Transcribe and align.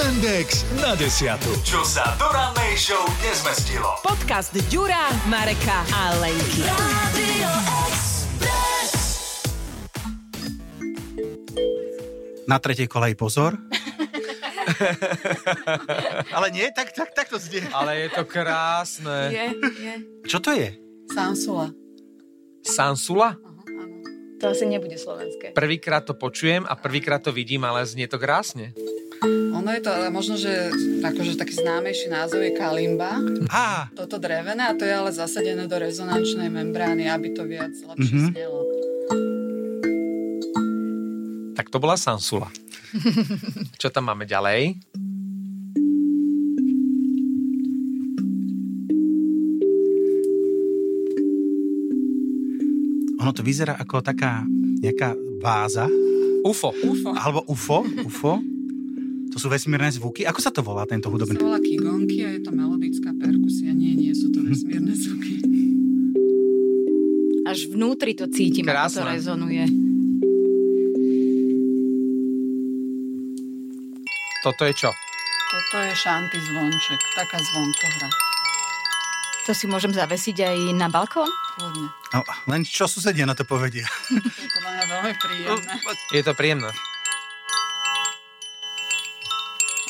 Index 0.00 0.64
na 0.80 0.96
desiatu. 0.96 1.52
Čo 1.60 1.84
sa 1.84 2.16
do 2.16 2.24
rannej 2.32 2.72
show 2.72 3.04
nezmestilo. 3.20 4.00
Podcast 4.00 4.48
Ďura, 4.72 5.12
Mareka 5.28 5.84
a 5.92 6.16
Lenky. 6.16 6.64
Na 12.48 12.56
tretej 12.56 12.88
kolej 12.88 13.12
pozor. 13.12 13.60
Ale 16.36 16.48
nie, 16.48 16.64
tak, 16.72 16.96
tak, 16.96 17.12
tak 17.12 17.28
to 17.28 17.36
znie. 17.36 17.68
Ale 17.68 18.08
je 18.08 18.16
to 18.16 18.24
krásne. 18.24 19.28
Je, 19.28 19.46
je. 19.84 19.94
Čo 20.24 20.40
to 20.40 20.56
je? 20.56 20.80
Sansula. 21.12 21.76
Sansula? 22.64 23.36
To 24.40 24.48
asi 24.48 24.64
nebude 24.64 24.96
slovenské. 24.96 25.52
Prvýkrát 25.52 26.08
to 26.08 26.16
počujem 26.16 26.64
a 26.64 26.72
prvýkrát 26.72 27.20
to 27.20 27.36
vidím, 27.36 27.68
ale 27.68 27.84
znie 27.84 28.08
to 28.08 28.16
krásne. 28.16 28.72
Ono 29.22 29.68
je 29.68 29.80
to 29.80 29.90
ale 29.90 30.08
možno, 30.08 30.34
že 30.34 30.72
akože 31.00 31.36
taký 31.36 31.52
známejší 31.54 32.08
názov 32.08 32.40
je 32.40 32.56
kalimba. 32.56 33.20
Á, 33.46 33.92
Toto 33.92 34.16
drevené 34.16 34.64
a 34.64 34.72
to 34.72 34.88
je 34.88 34.94
ale 34.94 35.12
zasadené 35.12 35.68
do 35.68 35.76
rezonančnej 35.76 36.48
membrány, 36.48 37.04
aby 37.06 37.36
to 37.36 37.44
viac 37.44 37.72
lepšie 37.76 38.00
Mhm. 38.08 38.16
mm-hmm. 38.16 38.32
snelo. 38.32 38.60
Tak 41.52 41.68
to 41.68 41.76
bola 41.76 42.00
Sansula. 42.00 42.48
Čo 43.76 43.92
tam 43.92 44.08
máme 44.08 44.24
ďalej? 44.24 44.80
ono 53.20 53.30
to 53.36 53.44
vyzerá 53.44 53.76
ako 53.76 54.00
taká 54.00 54.42
nejaká 54.80 55.12
váza, 55.38 55.84
UFO. 56.40 56.72
UFO. 56.80 57.12
alebo 57.12 57.44
UFO, 57.46 57.84
UFO. 58.00 58.40
To 59.30 59.38
sú 59.38 59.46
vesmírne 59.46 59.86
zvuky. 59.88 60.26
Ako 60.26 60.38
sa 60.38 60.50
to 60.50 60.60
volá, 60.60 60.82
tento 60.84 61.06
To 61.06 61.14
hudobný? 61.14 61.38
sa 61.38 61.46
volá 61.46 61.60
kigonky 61.60 62.22
a 62.22 62.34
je 62.34 62.40
to 62.42 62.50
melodická 62.50 63.14
perkusia. 63.14 63.70
Nie, 63.70 63.94
nie 63.94 64.10
sú 64.10 64.28
to 64.28 64.42
vesmírne 64.42 64.90
zvuky. 64.90 65.38
Až 67.42 67.66
vnútri 67.68 68.12
to 68.12 68.26
cítim, 68.26 68.62
ako 68.64 68.74
to 68.90 69.00
Krásne. 69.00 69.06
rezonuje. 69.08 69.64
Toto 74.40 74.64
je 74.64 74.74
čo? 74.74 74.90
Toto 75.50 75.76
je 75.80 75.92
šanty 75.94 76.38
zvonček, 76.40 77.00
taká 77.12 77.38
zvonkohra. 77.38 78.08
To 79.42 79.52
si 79.52 79.66
môžem 79.66 79.90
zavesiť 79.90 80.36
aj 80.38 80.56
na 80.74 80.86
balkón? 80.86 81.26
Kľudne. 81.54 81.90
No, 82.12 82.20
len 82.46 82.62
čo 82.62 82.86
susedia 82.86 83.26
na 83.26 83.34
to 83.34 83.42
povedia. 83.44 83.84
To 83.84 84.56
je 84.56 84.60
mňa 84.60 84.84
veľmi 84.86 85.12
príjemné. 85.16 85.72
Je 86.10 86.22
to 86.22 86.32
príjemné. 86.32 86.70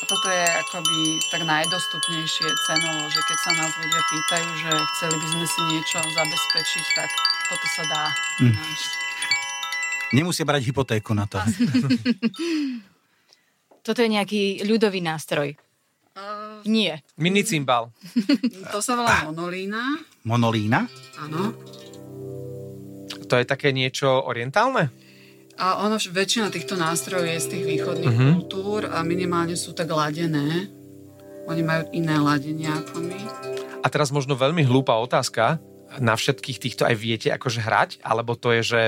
toto 0.11 0.27
je 0.27 0.43
akoby 0.59 0.99
tak 1.25 1.41
najdostupnejšie 1.41 2.43
cenovo, 2.61 3.07
že 3.07 3.21
keď 3.23 3.37
sa 3.39 3.51
nás 3.53 3.71
ľudia 3.73 4.01
pýtajú, 4.03 4.49
že 4.57 4.71
chceli 4.89 5.15
by 5.15 5.27
sme 5.29 5.45
si 5.47 5.59
niečo 5.69 5.99
zabezpečiť, 6.03 6.85
tak 6.93 7.09
toto 7.47 7.67
sa 7.69 7.83
dá 7.87 8.03
Hm. 8.37 8.51
nájsť. 8.51 8.91
Nemusia 10.11 10.43
brať 10.43 10.61
hypotéku 10.65 11.11
na 11.11 11.23
to. 11.23 11.39
Toto 13.81 13.97
je 13.97 14.11
nejaký 14.11 14.41
ľudový 14.61 15.01
nástroj. 15.01 15.57
Uh, 16.11 16.59
Nie. 16.63 17.01
Mini 17.15 17.41
cymbal. 17.41 17.89
to 18.69 18.77
sa 18.77 18.93
volá 18.93 19.25
monolína, 19.25 19.97
Monolína? 20.21 20.85
áno. 21.17 21.55
To 23.25 23.33
je 23.33 23.45
také 23.47 23.71
niečo 23.71 24.21
orientálne? 24.21 24.91
A 25.59 25.83
ono, 25.83 25.99
väčšina 25.99 26.47
týchto 26.47 26.79
nástrojov 26.79 27.27
je 27.27 27.39
z 27.39 27.47
tých 27.57 27.65
východných 27.67 28.15
Mhm. 28.15 28.27
kultúr 28.35 28.87
a 28.87 29.03
minimálne 29.03 29.55
sú 29.55 29.75
tak 29.75 29.91
ladené. 29.91 30.71
Oni 31.49 31.61
majú 31.65 31.89
iné 31.91 32.15
ladenia 32.15 32.79
ako 32.79 33.01
my. 33.01 33.19
A 33.81 33.87
teraz 33.89 34.13
možno 34.13 34.37
veľmi 34.37 34.61
hlúpa 34.61 34.93
otázka. 35.01 35.57
Na 35.99 36.15
všetkých 36.15 36.61
týchto 36.61 36.87
aj 36.87 36.95
viete 36.95 37.27
akože 37.33 37.59
hrať? 37.65 37.89
Alebo 38.05 38.37
to 38.39 38.55
je, 38.55 38.61
že 38.63 38.81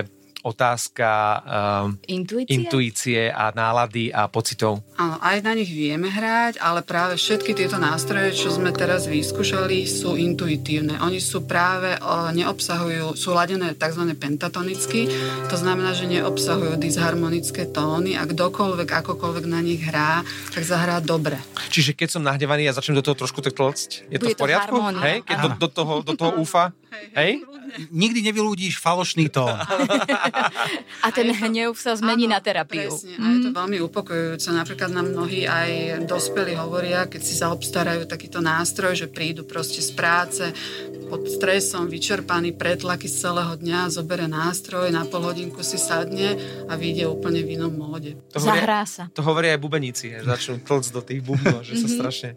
otázka 0.43 1.09
um, 1.41 1.95
Intuícia? 2.05 2.51
intuície 2.51 3.21
a 3.27 3.49
nálady 3.49 4.11
a 4.11 4.27
pocitov? 4.27 4.83
Áno, 4.95 5.15
aj 5.17 5.39
na 5.39 5.55
nich 5.55 5.71
vieme 5.71 6.11
hrať, 6.11 6.59
ale 6.59 6.83
práve 6.83 7.15
všetky 7.15 7.55
tieto 7.55 7.79
nástroje, 7.79 8.35
čo 8.35 8.51
sme 8.51 8.69
teraz 8.69 9.07
vyskúšali, 9.07 9.87
sú 9.87 10.19
intuitívne. 10.19 10.99
Oni 10.99 11.17
sú 11.17 11.47
práve, 11.47 11.95
o, 11.97 12.29
neobsahujú, 12.29 13.15
sú 13.15 13.31
ladené 13.31 13.71
tzv. 13.73 14.03
pentatonicky, 14.13 15.07
to 15.47 15.55
znamená, 15.55 15.95
že 15.95 16.05
neobsahujú 16.05 16.75
disharmonické 16.75 17.71
tóny 17.71 18.19
a 18.19 18.27
kdokoľvek, 18.27 18.89
akokoľvek 18.99 19.45
na 19.47 19.63
nich 19.63 19.79
hrá, 19.79 20.21
tak 20.51 20.67
zahrá 20.67 20.99
dobre. 20.99 21.39
Čiže 21.71 21.95
keď 21.95 22.09
som 22.11 22.21
nahnevaný 22.21 22.67
a 22.67 22.75
začnem 22.75 22.99
do 22.99 23.05
toho 23.05 23.15
trošku 23.15 23.39
tak 23.39 23.55
tlcť, 23.55 24.11
je 24.11 24.17
to 24.19 24.27
Bude 24.27 24.35
v 24.35 24.37
to 24.37 24.43
poriadku? 24.43 24.75
harmónia, 24.75 25.01
Hej? 25.07 25.17
Keď 25.23 25.37
do, 25.39 25.49
do, 25.55 25.67
toho, 25.71 25.93
do 26.03 26.13
toho 26.13 26.31
úfa? 26.37 26.75
Hej? 27.15 27.41
Nikdy 27.89 28.19
nevyľúdíš 28.29 28.77
falošný 28.77 29.33
tón. 29.33 29.49
A 31.05 31.07
ten 31.13 31.29
hnev 31.29 31.77
sa 31.77 31.94
zmení 31.94 32.25
Áno, 32.27 32.35
na 32.35 32.39
terapiu. 32.41 32.89
Presne, 32.89 33.16
a 33.21 33.25
je 33.33 33.39
to 33.45 33.51
veľmi 33.53 33.77
upokojujúce. 33.85 34.49
Napríklad 34.49 34.89
nám 34.89 35.13
mnohí 35.13 35.45
aj 35.45 36.03
dospelí 36.09 36.57
hovoria, 36.57 37.05
keď 37.05 37.21
si 37.21 37.33
zaobstarajú 37.38 38.09
takýto 38.09 38.41
nástroj, 38.41 38.97
že 38.97 39.07
prídu 39.07 39.45
proste 39.45 39.79
z 39.79 39.91
práce 39.94 40.44
pod 41.07 41.29
stresom, 41.29 41.85
vyčerpaný, 41.85 42.57
pretlaky 42.57 43.05
z 43.05 43.29
celého 43.29 43.53
dňa, 43.53 43.94
zobere 43.94 44.25
nástroj, 44.25 44.89
na 44.89 45.05
pol 45.05 45.29
hodinku 45.29 45.61
si 45.61 45.77
sadne 45.77 46.33
a 46.65 46.73
vyjde 46.73 47.05
úplne 47.05 47.45
v 47.45 47.61
inom 47.61 47.69
móde. 47.69 48.17
To 48.33 48.41
hovoria, 48.41 48.65
Zahrá 48.65 48.81
sa. 48.89 49.03
to 49.13 49.21
hovoria 49.21 49.53
aj 49.53 49.61
bubeníci, 49.61 50.09
že 50.09 50.25
začnú 50.25 50.65
tlcť 50.65 50.89
do 50.89 51.01
tých 51.05 51.21
bubnov, 51.21 51.61
že 51.61 51.77
sa 51.77 51.88
strašne... 51.88 52.33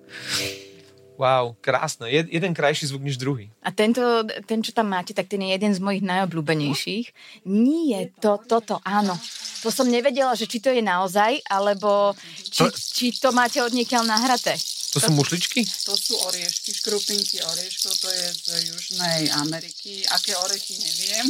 Wow, 1.17 1.57
krásne. 1.61 2.13
Jed, 2.13 2.29
jeden 2.29 2.53
krajší 2.53 2.87
zvuk 2.87 3.03
než 3.03 3.17
druhý. 3.17 3.49
A 3.65 3.73
tento, 3.73 4.01
ten, 4.45 4.61
čo 4.61 4.73
tam 4.73 4.93
máte, 4.93 5.17
tak 5.17 5.27
ten 5.27 5.41
je 5.41 5.51
jeden 5.53 5.73
z 5.73 5.81
mojich 5.81 6.05
najobľúbenejších. 6.05 7.07
Nie, 7.49 8.13
to, 8.21 8.37
toto, 8.45 8.79
áno. 8.85 9.17
To 9.65 9.73
som 9.73 9.89
nevedela, 9.89 10.37
že 10.37 10.45
či 10.45 10.61
to 10.61 10.69
je 10.69 10.85
naozaj, 10.85 11.41
alebo 11.49 12.13
či, 12.45 12.61
To- 12.61 12.77
či 12.77 13.07
to 13.17 13.33
máte 13.33 13.59
od 13.59 13.73
niekiaľ 13.73 14.05
nahraté. 14.05 14.55
To 14.93 15.03
sú 15.03 15.13
mušličky? 15.13 15.61
To 15.85 15.93
sú 15.93 16.17
oriešky, 16.25 16.73
škrupinky 16.73 17.37
orieškov, 17.45 17.93
to 18.01 18.09
je 18.09 18.27
z 18.33 18.47
Južnej 18.73 19.29
Ameriky. 19.45 20.01
Aké 20.09 20.33
orechy 20.37 20.73
neviem, 20.73 21.27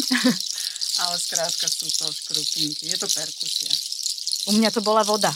ale 1.03 1.15
skrátka 1.19 1.67
sú 1.67 1.91
to 1.91 2.07
škrupinky. 2.07 2.87
Je 2.87 2.99
to 2.99 3.11
perkusia. 3.11 3.71
U 4.47 4.55
mňa 4.55 4.71
to 4.71 4.83
bola 4.83 5.03
voda. 5.03 5.35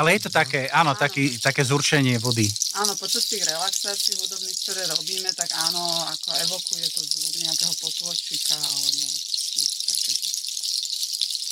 Ale 0.00 0.16
je 0.16 0.24
to 0.24 0.30
také, 0.32 0.64
áno, 0.72 0.96
taký, 0.96 1.36
také 1.44 1.60
zurčenie 1.60 2.16
vody. 2.16 2.48
Áno, 2.80 2.96
počas 2.96 3.28
tých 3.28 3.44
relaxácií 3.44 4.16
hudobných, 4.16 4.58
ktoré 4.64 4.88
robíme, 4.88 5.28
tak 5.36 5.52
áno, 5.52 5.84
ako 6.08 6.32
evokuje 6.48 6.88
to 6.88 7.04
zvuk 7.04 7.36
nejakého 7.44 7.74
potôčika 7.84 8.56
alebo. 8.56 9.06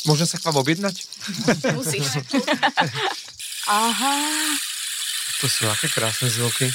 Môžem 0.09 0.25
sa 0.25 0.41
k 0.41 0.49
vám 0.49 0.65
objednať? 0.65 0.97
Musíš. 1.77 2.09
Aha. 3.69 4.17
To 5.45 5.47
sú 5.53 5.69
aké 5.69 5.93
krásne 5.93 6.33
zvuky. 6.33 6.73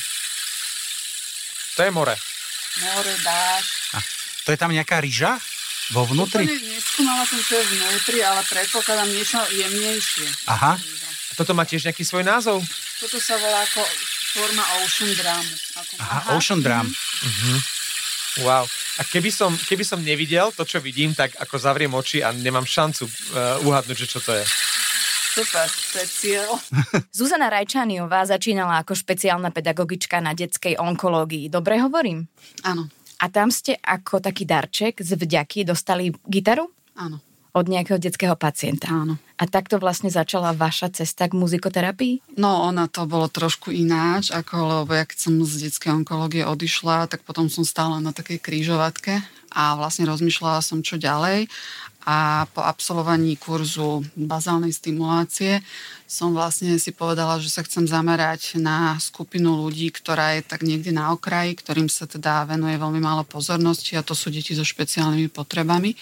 To 1.73 1.89
je 1.89 1.89
more. 1.89 2.13
More, 2.85 3.13
dáš. 3.25 3.65
To 4.45 4.53
je 4.53 4.61
tam 4.61 4.69
nejaká 4.69 5.01
ryža 5.01 5.41
vo 5.89 6.05
vnútri? 6.05 6.45
Úplne 6.45 6.69
neskúmala 6.69 7.25
som, 7.25 7.41
čo 7.41 7.57
je 7.57 7.65
vnútri, 7.65 8.21
ale 8.21 8.45
predpokladám 8.45 9.09
niečo 9.09 9.41
jemnejšie. 9.49 10.29
Aha. 10.53 10.77
A 10.77 11.02
toto 11.37 11.51
má 11.57 11.65
tiež 11.67 11.89
nejaký 11.89 12.05
svoj 12.05 12.23
názov? 12.25 12.61
Toto 13.01 13.17
sa 13.17 13.35
volá 13.37 13.61
ako 13.65 13.81
forma 14.33 14.63
ocean 14.81 15.11
drum. 15.13 15.45
Ako 15.77 15.91
Aha, 16.01 16.19
Ocean 16.37 16.59
Drum. 16.61 16.87
Wow. 18.41 18.65
A 18.97 19.01
keby 19.05 19.29
som, 19.29 19.53
keby 19.53 19.85
som 19.85 20.01
nevidel 20.01 20.49
to, 20.53 20.65
čo 20.65 20.81
vidím, 20.81 21.13
tak 21.13 21.37
ako 21.37 21.53
zavriem 21.61 21.93
oči 21.93 22.25
a 22.25 22.33
nemám 22.33 22.65
šancu 22.65 23.05
uh, 23.05 23.61
uhadnúť, 23.61 23.97
že 24.05 24.07
čo 24.09 24.19
to 24.21 24.33
je. 24.33 24.45
Super, 25.33 25.65
to 25.65 25.97
je 26.01 26.07
cieľ. 26.09 26.49
Zuzana 27.17 27.49
Rajčániová 27.49 28.25
začínala 28.25 28.81
ako 28.81 28.93
špeciálna 28.93 29.49
pedagogička 29.49 30.21
na 30.21 30.33
detskej 30.37 30.77
onkológii. 30.77 31.49
Dobre 31.49 31.81
hovorím? 31.81 32.25
Áno, 32.65 32.89
A 33.21 33.29
tam 33.29 33.49
ste 33.49 33.77
ako 33.81 34.21
taký 34.21 34.45
darček 34.45 35.01
z 35.01 35.17
vďaky 35.17 35.65
dostali 35.65 36.13
gitaru 36.25 36.69
áno, 36.97 37.17
od 37.53 37.65
nejakého 37.69 38.01
detského 38.01 38.33
pacienta. 38.33 38.89
áno. 38.89 39.21
A 39.37 39.45
takto 39.45 39.77
vlastne 39.77 40.09
začala 40.09 40.57
vaša 40.57 40.89
cesta 40.89 41.29
k 41.29 41.37
muzikoterapii? 41.37 42.37
No, 42.41 42.65
ona 42.65 42.89
to 42.89 43.05
bolo 43.05 43.29
trošku 43.29 43.69
ináč, 43.69 44.33
ako, 44.33 44.85
lebo 44.85 44.91
ja 44.97 45.05
keď 45.05 45.17
som 45.29 45.33
z 45.45 45.69
detskej 45.69 45.93
onkológie 45.93 46.41
odišla, 46.45 47.05
tak 47.05 47.21
potom 47.21 47.49
som 47.49 47.61
stála 47.61 48.01
na 48.01 48.09
takej 48.09 48.41
krížovatke 48.41 49.21
a 49.53 49.77
vlastne 49.77 50.09
rozmýšľala 50.09 50.65
som, 50.65 50.81
čo 50.81 50.97
ďalej. 50.97 51.45
A 52.03 52.49
po 52.51 52.59
absolvovaní 52.59 53.39
kurzu 53.39 54.03
bazálnej 54.19 54.75
stimulácie 54.75 55.63
som 56.03 56.35
vlastne 56.35 56.75
si 56.75 56.91
povedala, 56.91 57.39
že 57.39 57.47
sa 57.47 57.63
chcem 57.63 57.87
zamerať 57.87 58.59
na 58.59 58.99
skupinu 58.99 59.55
ľudí, 59.63 59.87
ktorá 59.87 60.35
je 60.35 60.43
tak 60.43 60.67
niekde 60.67 60.91
na 60.91 61.15
okraji, 61.15 61.55
ktorým 61.55 61.87
sa 61.87 62.03
teda 62.03 62.43
venuje 62.43 62.75
veľmi 62.75 62.99
málo 62.99 63.23
pozornosti 63.23 63.95
a 63.95 64.03
to 64.03 64.11
sú 64.11 64.35
deti 64.35 64.51
so 64.51 64.67
špeciálnymi 64.67 65.31
potrebami. 65.31 65.95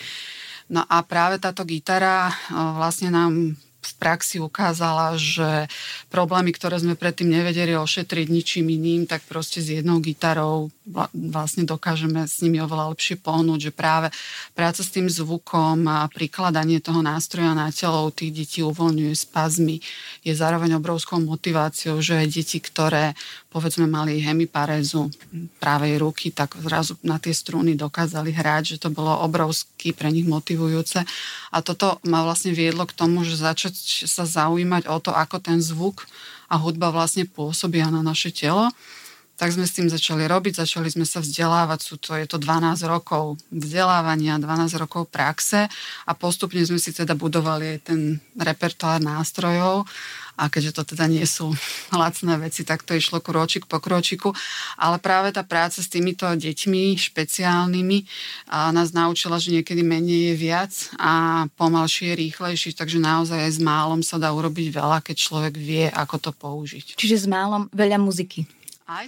No 0.69 0.85
a 0.85 1.01
práve 1.01 1.41
táto 1.41 1.65
gitara 1.65 2.29
vlastne 2.51 3.09
nám 3.09 3.57
v 3.81 3.93
praxi 3.97 4.37
ukázala, 4.37 5.17
že 5.17 5.65
problémy, 6.13 6.53
ktoré 6.53 6.77
sme 6.77 6.93
predtým 6.93 7.33
nevedeli 7.33 7.73
ošetriť 7.73 8.27
ničím 8.29 8.69
iným, 8.69 9.09
tak 9.09 9.25
proste 9.25 9.57
s 9.57 9.73
jednou 9.73 9.97
gitarou 9.97 10.69
vlastne 11.13 11.65
dokážeme 11.65 12.25
s 12.29 12.45
nimi 12.45 12.61
oveľa 12.61 12.93
lepšie 12.93 13.17
pohnúť, 13.17 13.69
že 13.69 13.71
práve 13.73 14.07
práca 14.53 14.81
s 14.85 14.93
tým 14.93 15.09
zvukom 15.09 15.81
a 15.89 16.05
prikladanie 16.13 16.77
toho 16.77 17.01
nástroja 17.01 17.57
na 17.57 17.73
telo 17.73 18.13
tých 18.13 18.31
detí 18.33 18.59
uvoľňuje 18.61 19.13
spazmy. 19.17 19.81
Je 20.21 20.33
zároveň 20.33 20.77
obrovskou 20.77 21.17
motiváciou, 21.21 21.97
že 22.01 22.21
aj 22.21 22.27
deti, 22.29 22.57
ktoré 22.61 23.17
povedzme 23.51 23.83
mali 23.83 24.23
hemiparézu 24.23 25.11
právej 25.59 25.99
ruky, 25.99 26.31
tak 26.31 26.55
zrazu 26.55 26.95
na 27.03 27.19
tie 27.19 27.35
strúny 27.35 27.75
dokázali 27.75 28.31
hrať, 28.31 28.75
že 28.75 28.77
to 28.79 28.89
bolo 28.89 29.11
obrovsky 29.27 29.91
pre 29.91 30.07
nich 30.07 30.23
motivujúce. 30.23 31.03
A 31.51 31.57
toto 31.59 31.99
ma 32.07 32.23
vlastne 32.23 32.55
viedlo 32.55 32.87
k 32.87 32.95
tomu, 32.95 33.27
že 33.27 33.35
začať 33.35 33.70
sa 34.07 34.23
zaujímať 34.27 34.87
o 34.89 34.97
to, 34.99 35.11
ako 35.11 35.39
ten 35.39 35.59
zvuk 35.59 36.05
a 36.51 36.59
hudba 36.59 36.91
vlastne 36.91 37.23
pôsobia 37.23 37.87
na 37.87 38.03
naše 38.03 38.31
telo. 38.31 38.67
Tak 39.39 39.57
sme 39.57 39.65
s 39.65 39.73
tým 39.73 39.89
začali 39.89 40.29
robiť, 40.29 40.61
začali 40.61 40.85
sme 40.85 41.01
sa 41.01 41.17
vzdelávať, 41.17 41.79
sú 41.81 41.97
to, 41.97 42.13
je 42.13 42.29
to 42.29 42.37
12 42.37 42.77
rokov 42.85 43.41
vzdelávania, 43.49 44.37
12 44.37 44.77
rokov 44.77 45.09
praxe 45.09 45.65
a 46.05 46.11
postupne 46.13 46.61
sme 46.61 46.77
si 46.77 46.93
teda 46.93 47.17
budovali 47.17 47.73
aj 47.73 47.79
ten 47.89 48.21
repertoár 48.37 49.01
nástrojov 49.01 49.89
a 50.37 50.47
keďže 50.47 50.77
to 50.77 50.83
teda 50.95 51.07
nie 51.07 51.23
sú 51.27 51.51
lacné 52.01 52.37
veci, 52.39 52.63
tak 52.63 52.83
to 52.83 52.95
išlo 52.95 53.19
kročík 53.19 53.67
po 53.67 53.81
kročiku. 53.83 54.31
Ale 54.77 55.01
práve 55.01 55.31
tá 55.35 55.43
práca 55.43 55.79
s 55.83 55.91
týmito 55.91 56.27
deťmi 56.27 56.95
špeciálnymi 56.95 57.97
a 58.51 58.71
nás 58.71 58.95
naučila, 58.95 59.41
že 59.41 59.55
niekedy 59.55 59.81
menej 59.83 60.31
je 60.31 60.35
viac 60.35 60.73
a 60.97 61.45
pomalšie 61.55 62.13
je 62.13 62.19
rýchlejšie, 62.27 62.77
takže 62.77 63.01
naozaj 63.01 63.39
aj 63.47 63.51
s 63.57 63.59
málom 63.61 64.01
sa 64.01 64.17
dá 64.21 64.31
urobiť 64.31 64.71
veľa, 64.73 65.03
keď 65.03 65.15
človek 65.17 65.53
vie, 65.55 65.85
ako 65.89 66.15
to 66.17 66.31
použiť. 66.31 66.97
Čiže 66.97 67.25
s 67.25 67.27
málom 67.27 67.67
veľa 67.71 67.97
muziky. 68.01 68.47
Aj. 68.91 69.07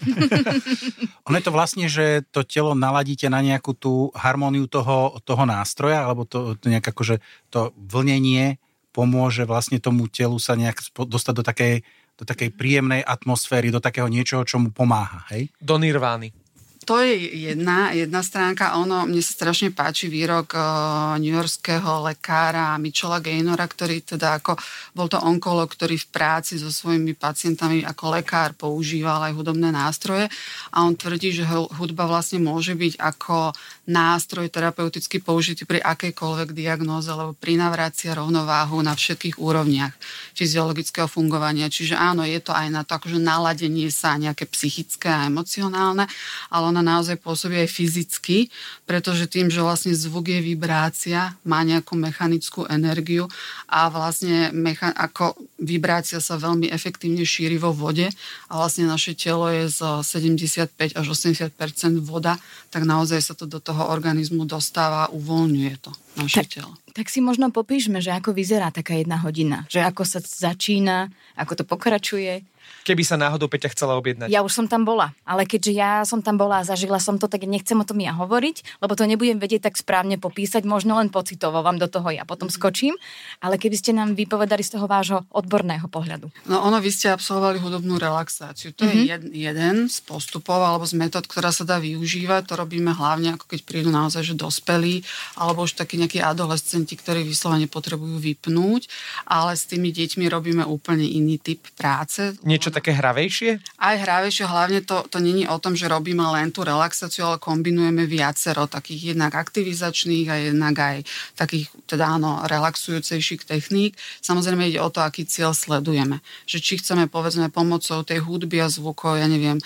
ono 1.28 1.36
je 1.36 1.44
to 1.44 1.52
vlastne, 1.52 1.86
že 1.92 2.24
to 2.32 2.48
telo 2.48 2.72
naladíte 2.72 3.28
na 3.28 3.44
nejakú 3.44 3.76
tú 3.76 4.16
harmóniu 4.16 4.64
toho, 4.72 5.20
toho 5.28 5.44
nástroja, 5.44 6.08
alebo 6.08 6.24
to, 6.24 6.56
to 6.56 6.72
nejak 6.72 6.88
akože 6.88 7.20
to 7.52 7.76
vlnenie 7.76 8.56
pomôže 8.94 9.44
vlastne 9.50 9.82
tomu 9.82 10.06
telu 10.06 10.38
sa 10.38 10.54
nejak 10.54 10.94
dostať 10.94 11.34
do 11.34 11.44
takej, 11.44 11.76
do 12.14 12.24
takej 12.24 12.54
príjemnej 12.54 13.02
atmosféry, 13.02 13.74
do 13.74 13.82
takého 13.82 14.06
niečoho, 14.06 14.46
čo 14.46 14.62
mu 14.62 14.70
pomáha, 14.70 15.26
hej? 15.34 15.50
Do 15.58 15.82
nirvány 15.82 16.43
to 16.84 17.00
je 17.00 17.16
jedna, 17.50 17.96
jedna 17.96 18.20
stránka. 18.20 18.76
Ono, 18.80 19.08
mne 19.08 19.24
sa 19.24 19.32
strašne 19.34 19.72
páči 19.72 20.12
výrok 20.12 20.52
uh, 20.54 21.16
newyorského 21.16 22.04
lekára 22.04 22.76
Michola 22.76 23.24
Gaynora, 23.24 23.64
ktorý 23.64 24.04
teda 24.04 24.44
ako, 24.44 24.60
bol 24.92 25.08
to 25.08 25.18
onkolog, 25.24 25.72
ktorý 25.72 25.96
v 25.96 26.08
práci 26.12 26.60
so 26.60 26.68
svojimi 26.68 27.16
pacientami 27.16 27.88
ako 27.88 28.20
lekár 28.20 28.52
používal 28.54 29.32
aj 29.32 29.34
hudobné 29.34 29.72
nástroje 29.72 30.28
a 30.76 30.84
on 30.84 31.00
tvrdí, 31.00 31.32
že 31.32 31.48
hudba 31.48 32.04
vlastne 32.04 32.44
môže 32.44 32.76
byť 32.76 33.00
ako 33.00 33.56
nástroj 33.88 34.48
terapeuticky 34.48 35.20
použitý 35.20 35.68
pri 35.68 35.84
akejkoľvek 35.84 36.56
diagnóze, 36.56 37.12
alebo 37.12 37.36
pri 37.36 37.60
navrácia 37.60 38.16
rovnováhu 38.16 38.80
na 38.80 38.96
všetkých 38.96 39.40
úrovniach 39.40 39.92
fyziologického 40.36 41.08
fungovania. 41.12 41.68
Čiže 41.68 42.00
áno, 42.00 42.24
je 42.24 42.40
to 42.40 42.56
aj 42.56 42.68
na 42.72 42.88
to 42.88 42.96
akože 42.96 43.20
naladenie 43.20 43.92
sa 43.92 44.16
nejaké 44.16 44.48
psychické 44.48 45.12
a 45.12 45.28
emocionálne, 45.28 46.08
ale 46.48 46.68
ona 46.74 46.82
naozaj 46.82 47.22
pôsobí 47.22 47.62
aj 47.62 47.70
fyzicky, 47.70 48.50
pretože 48.90 49.30
tým, 49.30 49.54
že 49.54 49.62
vlastne 49.62 49.94
zvuk 49.94 50.34
je 50.34 50.42
vibrácia, 50.42 51.38
má 51.46 51.62
nejakú 51.62 51.94
mechanickú 51.94 52.66
energiu 52.66 53.30
a 53.70 53.94
vlastne 53.94 54.50
mecha- 54.50 54.98
ako 54.98 55.38
vibrácia 55.62 56.18
sa 56.18 56.42
veľmi 56.42 56.74
efektívne 56.74 57.22
šíri 57.22 57.62
vo 57.62 57.70
vode 57.70 58.10
a 58.50 58.54
vlastne 58.58 58.90
naše 58.90 59.14
telo 59.14 59.46
je 59.54 59.70
z 59.70 60.02
75 60.02 60.98
až 60.98 61.06
80% 61.06 61.54
voda, 62.02 62.42
tak 62.74 62.90
naozaj 62.90 63.22
sa 63.22 63.38
to 63.38 63.46
do 63.46 63.62
toho 63.62 63.94
organizmu 63.94 64.50
dostáva 64.50 65.06
a 65.06 65.14
uvoľňuje 65.14 65.76
to 65.78 65.94
naše 66.18 66.46
tak. 66.46 66.74
Tak 66.94 67.10
si 67.10 67.20
možno 67.26 67.50
popíšme, 67.50 67.98
že 68.00 68.14
ako 68.14 68.38
vyzerá 68.38 68.70
taká 68.70 68.94
jedna 68.94 69.18
hodina, 69.18 69.66
že 69.66 69.82
ako 69.82 70.06
sa 70.06 70.22
začína, 70.22 71.10
ako 71.34 71.62
to 71.62 71.64
pokračuje 71.66 72.46
keby 72.84 73.04
sa 73.08 73.16
náhodou 73.16 73.48
Peťa 73.48 73.72
chcela 73.72 73.96
objednať. 73.96 74.28
Ja 74.28 74.44
už 74.44 74.52
som 74.52 74.66
tam 74.68 74.84
bola, 74.84 75.16
ale 75.24 75.48
keďže 75.48 75.72
ja 75.72 76.04
som 76.04 76.20
tam 76.20 76.36
bola 76.36 76.62
a 76.62 76.68
zažila 76.68 77.00
som 77.00 77.16
to, 77.16 77.32
tak 77.32 77.48
nechcem 77.48 77.80
o 77.80 77.88
tom 77.88 78.00
ja 78.04 78.12
hovoriť, 78.12 78.84
lebo 78.84 78.94
to 78.94 79.08
nebudem 79.08 79.40
vedieť 79.40 79.72
tak 79.72 79.80
správne 79.80 80.20
popísať, 80.20 80.68
možno 80.68 81.00
len 81.00 81.08
pocitovo 81.08 81.64
vám 81.64 81.80
do 81.80 81.88
toho 81.88 82.12
ja 82.12 82.28
potom 82.28 82.52
mhm. 82.52 82.56
skočím, 82.56 82.94
ale 83.40 83.56
keby 83.56 83.76
ste 83.80 83.92
nám 83.96 84.14
vypovedali 84.14 84.62
z 84.62 84.78
toho 84.78 84.86
vášho 84.86 85.24
odborného 85.32 85.88
pohľadu. 85.88 86.28
No 86.46 86.60
ono, 86.62 86.84
vy 86.84 86.92
ste 86.92 87.16
absolvovali 87.16 87.64
hudobnú 87.64 87.96
relaxáciu. 87.96 88.76
To 88.76 88.84
mm-hmm. 88.84 88.92
je 88.92 89.00
mhm. 89.00 89.08
jed, 89.08 89.24
jeden 89.32 89.76
z 89.88 89.98
postupov 90.04 90.60
alebo 90.60 90.84
z 90.84 91.00
metód, 91.00 91.26
ktorá 91.26 91.56
sa 91.56 91.64
dá 91.64 91.80
využívať. 91.80 92.52
To 92.52 92.60
robíme 92.60 92.92
hlavne, 92.92 93.40
ako 93.40 93.48
keď 93.48 93.60
prídu 93.64 93.90
naozaj 93.90 94.22
že 94.24 94.36
dospelí 94.36 95.02
alebo 95.40 95.64
už 95.64 95.80
takí 95.80 95.96
nejakí 96.04 96.20
adolescenti, 96.20 97.00
ktorí 97.00 97.24
vyslovene 97.24 97.72
potrebujú 97.72 98.20
vypnúť, 98.20 98.92
ale 99.26 99.56
s 99.56 99.64
tými 99.66 99.90
deťmi 99.96 100.28
robíme 100.28 100.64
úplne 100.68 101.08
iný 101.08 101.40
typ 101.40 101.64
práce. 101.80 102.36
Niečo 102.44 102.70
také 102.70 102.92
hravejšie? 102.92 103.80
Aj 103.80 103.96
hravejšie, 103.96 104.46
hlavne 104.46 104.84
to, 104.84 105.08
to 105.08 105.24
není 105.24 105.48
o 105.48 105.58
tom, 105.58 105.74
že 105.74 105.88
robíme 105.88 106.22
len 106.36 106.52
tú 106.52 106.68
relaxáciu, 106.68 107.26
ale 107.32 107.38
kombinujeme 107.40 108.04
viacero 108.04 108.68
takých 108.68 109.16
jednak 109.16 109.34
aktivizačných 109.34 110.28
a 110.28 110.36
jednak 110.52 110.76
aj 110.76 110.98
takých, 111.40 111.72
teda 111.88 112.20
áno, 112.20 112.44
relaxujúcejších 112.46 113.48
techník. 113.48 113.96
Samozrejme 114.20 114.68
ide 114.68 114.84
o 114.84 114.92
to, 114.92 115.00
aký 115.00 115.24
cieľ 115.24 115.56
sledujeme. 115.56 116.20
Že 116.46 116.58
či 116.60 116.74
chceme, 116.84 117.08
povedzme, 117.08 117.48
pomocou 117.48 118.04
tej 118.04 118.20
hudby 118.20 118.60
a 118.60 118.68
zvukov, 118.68 119.16
ja 119.16 119.28
neviem, 119.32 119.64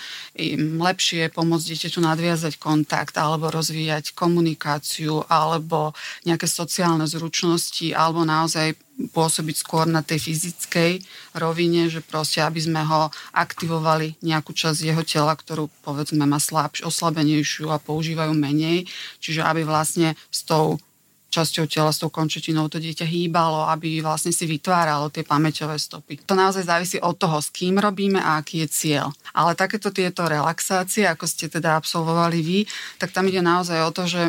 lepšie 0.78 1.34
pomôcť 1.34 1.66
dieťaťu 1.74 2.00
nadviazať 2.04 2.60
kontakt 2.62 3.18
alebo 3.18 3.50
rozvíjať 3.50 4.14
komunikáciu 4.14 5.26
alebo 5.26 5.92
nejaké 6.28 6.44
sociálne 6.44 7.08
zručnosti 7.08 7.90
alebo 7.96 8.22
naozaj 8.28 8.76
pôsobiť 9.14 9.56
skôr 9.62 9.86
na 9.86 10.02
tej 10.02 10.18
fyzickej 10.18 11.06
rovine, 11.38 11.86
že 11.86 12.02
proste, 12.02 12.42
aby 12.42 12.58
sme 12.58 12.82
ho 12.82 13.14
aktivovali 13.30 14.18
nejakú 14.20 14.50
časť 14.50 14.78
jeho 14.82 15.02
tela, 15.06 15.38
ktorú 15.38 15.70
povedzme 15.86 16.26
má 16.26 16.42
slabš, 16.42 16.82
oslabenejšiu 16.82 17.70
a 17.70 17.78
používajú 17.78 18.34
menej, 18.34 18.90
čiže 19.22 19.46
aby 19.46 19.62
vlastne 19.62 20.18
s 20.34 20.42
tou 20.42 20.82
časťou 21.28 21.68
tela, 21.68 21.92
s 21.92 22.00
tou 22.00 22.08
končetinou 22.08 22.72
to 22.72 22.80
dieťa 22.80 23.04
hýbalo, 23.04 23.68
aby 23.68 24.00
vlastne 24.00 24.32
si 24.32 24.48
vytváralo 24.48 25.12
tie 25.12 25.22
pamäťové 25.24 25.76
stopy. 25.76 26.24
To 26.24 26.32
naozaj 26.32 26.64
závisí 26.64 26.96
od 26.98 27.20
toho, 27.20 27.38
s 27.44 27.52
kým 27.52 27.76
robíme 27.76 28.16
a 28.16 28.40
aký 28.40 28.64
je 28.64 28.68
cieľ. 28.68 29.12
Ale 29.36 29.52
takéto 29.52 29.92
tieto 29.92 30.24
relaxácie, 30.24 31.04
ako 31.04 31.28
ste 31.28 31.52
teda 31.52 31.76
absolvovali 31.76 32.38
vy, 32.40 32.58
tak 32.96 33.12
tam 33.12 33.28
ide 33.28 33.44
naozaj 33.44 33.78
o 33.84 33.90
to, 33.92 34.08
že 34.08 34.22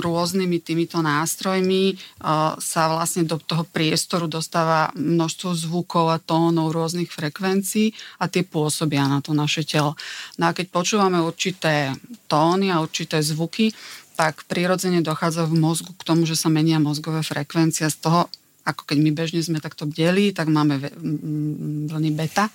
rôznymi 0.00 0.58
týmito 0.64 1.04
nástrojmi 1.04 1.94
uh, 1.94 2.56
sa 2.56 2.82
vlastne 2.88 3.28
do 3.28 3.36
toho 3.36 3.68
priestoru 3.68 4.24
dostáva 4.24 4.88
množstvo 4.96 5.52
zvukov 5.52 6.08
a 6.08 6.22
tónov 6.22 6.72
rôznych 6.72 7.12
frekvencií 7.12 7.92
a 8.16 8.32
tie 8.32 8.48
pôsobia 8.48 9.04
na 9.04 9.20
to 9.20 9.36
naše 9.36 9.62
telo. 9.68 9.92
No 10.40 10.48
a 10.48 10.56
keď 10.56 10.72
počúvame 10.72 11.20
určité 11.20 11.92
tóny 12.32 12.72
a 12.72 12.80
určité 12.80 13.20
zvuky, 13.20 13.72
tak 14.20 14.44
prirodzene 14.44 15.00
dochádza 15.00 15.48
v 15.48 15.56
mozgu 15.56 15.96
k 15.96 16.04
tomu, 16.04 16.28
že 16.28 16.36
sa 16.36 16.52
menia 16.52 16.76
mozgové 16.76 17.24
frekvencie. 17.24 17.88
Z 17.88 18.04
toho, 18.04 18.28
ako 18.68 18.84
keď 18.84 18.98
my 19.00 19.10
bežne 19.16 19.40
sme 19.40 19.64
takto 19.64 19.88
bdeli, 19.88 20.36
tak 20.36 20.52
máme 20.52 20.76
vlny 21.88 22.12
beta. 22.12 22.52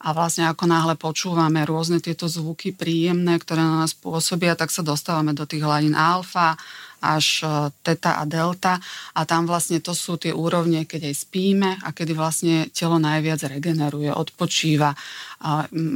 A 0.00 0.14
vlastne 0.14 0.46
ako 0.46 0.70
náhle 0.70 0.94
počúvame 0.94 1.66
rôzne 1.66 1.98
tieto 1.98 2.30
zvuky 2.30 2.70
príjemné, 2.70 3.42
ktoré 3.42 3.58
na 3.58 3.82
nás 3.82 3.92
pôsobia, 3.92 4.54
tak 4.54 4.70
sa 4.70 4.86
dostávame 4.86 5.34
do 5.34 5.42
tých 5.50 5.66
hladín 5.66 5.98
alfa, 5.98 6.54
až 7.00 7.42
e, 7.42 7.46
teta 7.82 8.20
a 8.20 8.24
delta 8.28 8.78
a 9.16 9.20
tam 9.24 9.48
vlastne 9.48 9.80
to 9.80 9.96
sú 9.96 10.20
tie 10.20 10.30
úrovne, 10.30 10.84
keď 10.84 11.10
aj 11.10 11.14
spíme 11.16 11.70
a 11.80 11.88
kedy 11.90 12.12
vlastne 12.14 12.68
telo 12.70 13.00
najviac 13.00 13.40
regeneruje, 13.48 14.12
odpočíva, 14.12 14.92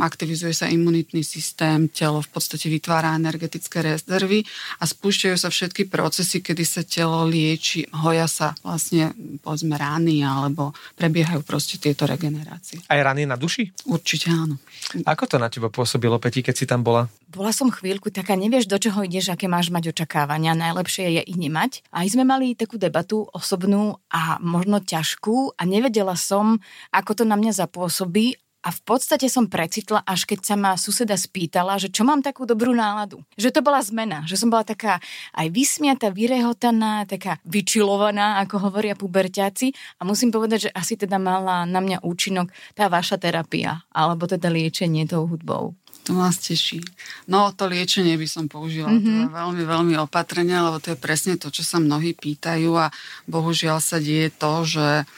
aktivizuje 0.00 0.56
sa 0.56 0.72
imunitný 0.72 1.20
systém, 1.20 1.92
telo 1.92 2.24
v 2.24 2.30
podstate 2.32 2.72
vytvára 2.72 3.12
energetické 3.12 3.84
rezervy 3.84 4.40
a 4.80 4.88
spúšťajú 4.88 5.36
sa 5.36 5.52
všetky 5.52 5.92
procesy, 5.92 6.40
kedy 6.40 6.64
sa 6.64 6.80
telo 6.80 7.28
lieči, 7.28 7.84
hoja 7.92 8.24
sa 8.24 8.56
vlastne 8.64 9.12
povedzme 9.44 9.76
rány 9.76 10.24
alebo 10.24 10.72
prebiehajú 10.96 11.44
proste 11.44 11.76
tieto 11.76 12.08
regenerácie. 12.08 12.80
Aj 12.88 12.96
rany 12.96 13.28
na 13.28 13.36
duši? 13.36 13.68
Určite 13.84 14.32
áno. 14.32 14.56
Ako 15.04 15.28
to 15.28 15.36
na 15.36 15.52
teba 15.52 15.68
pôsobilo, 15.68 16.16
Peti, 16.16 16.40
keď 16.40 16.54
si 16.56 16.64
tam 16.64 16.80
bola? 16.80 17.04
Bola 17.34 17.50
som 17.50 17.66
chvíľku 17.66 18.14
taká, 18.14 18.38
nevieš, 18.38 18.70
do 18.70 18.78
čoho 18.78 19.02
ideš, 19.02 19.34
aké 19.34 19.50
máš 19.50 19.66
mať 19.74 19.90
očakávania. 19.90 20.54
Najlepšie 20.54 21.18
je 21.18 21.22
ich 21.26 21.34
nemať. 21.34 21.82
Aj 21.90 22.06
sme 22.06 22.22
mali 22.22 22.54
takú 22.54 22.78
debatu 22.78 23.26
osobnú 23.34 23.98
a 24.06 24.38
možno 24.38 24.78
ťažkú 24.78 25.58
a 25.58 25.62
nevedela 25.66 26.14
som, 26.14 26.62
ako 26.94 27.10
to 27.18 27.24
na 27.26 27.34
mňa 27.34 27.66
zapôsobí 27.66 28.38
a 28.64 28.70
v 28.70 28.80
podstate 28.86 29.26
som 29.26 29.50
precitla, 29.50 30.06
až 30.06 30.30
keď 30.30 30.40
sa 30.46 30.54
ma 30.54 30.78
suseda 30.78 31.18
spýtala, 31.18 31.76
že 31.76 31.90
čo 31.90 32.06
mám 32.06 32.22
takú 32.22 32.46
dobrú 32.46 32.70
náladu. 32.70 33.20
Že 33.36 33.58
to 33.58 33.60
bola 33.60 33.82
zmena, 33.82 34.22
že 34.24 34.40
som 34.40 34.48
bola 34.48 34.62
taká 34.62 35.02
aj 35.36 35.50
vysmiata, 35.50 36.14
vyrehotaná, 36.14 37.04
taká 37.04 37.42
vyčilovaná, 37.44 38.40
ako 38.46 38.70
hovoria 38.70 38.96
puberťáci 38.96 39.74
a 40.00 40.06
musím 40.06 40.30
povedať, 40.30 40.70
že 40.70 40.74
asi 40.74 40.96
teda 40.96 41.20
mala 41.20 41.68
na 41.68 41.82
mňa 41.82 42.06
účinok 42.06 42.48
tá 42.72 42.88
vaša 42.88 43.20
terapia, 43.20 43.84
alebo 43.92 44.24
teda 44.24 44.48
liečenie 44.48 45.04
tou 45.04 45.28
hudbou. 45.28 45.76
To 46.04 46.12
vás 46.20 46.36
teší. 46.36 46.84
No, 47.32 47.48
to 47.56 47.64
liečenie 47.64 48.20
by 48.20 48.28
som 48.28 48.44
použila 48.44 48.92
mm-hmm. 48.92 49.32
veľmi, 49.32 49.64
veľmi 49.64 49.94
opatrne, 50.04 50.52
lebo 50.52 50.76
to 50.76 50.92
je 50.92 51.00
presne 51.00 51.40
to, 51.40 51.48
čo 51.48 51.64
sa 51.64 51.80
mnohí 51.80 52.12
pýtajú 52.12 52.76
a 52.76 52.92
bohužiaľ 53.24 53.80
sa 53.80 53.96
deje 53.96 54.28
to, 54.36 54.68
že 54.68 55.08